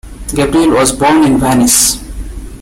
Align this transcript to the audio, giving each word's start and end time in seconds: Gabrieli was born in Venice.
Gabrieli 0.35 0.73
was 0.73 0.91
born 0.91 1.23
in 1.23 1.37
Venice. 1.37 1.99